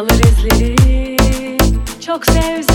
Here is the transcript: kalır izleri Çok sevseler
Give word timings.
kalır 0.00 0.20
izleri 0.20 1.16
Çok 2.00 2.26
sevseler 2.26 2.69